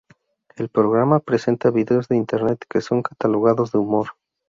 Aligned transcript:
El 0.55 0.69
programa 0.69 1.19
presenta 1.19 1.69
vídeos 1.69 2.07
de 2.07 2.15
internet 2.17 2.65
que 2.67 2.81
son 2.81 3.03
catalogados 3.03 3.71
de 3.71 3.77
humor. 3.77 4.13